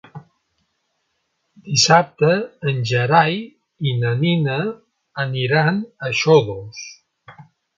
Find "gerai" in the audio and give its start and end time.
2.93-3.37